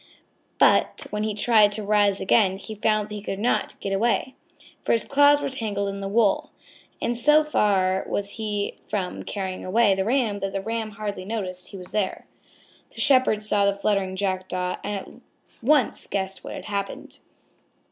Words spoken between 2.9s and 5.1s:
that he could not get away, for his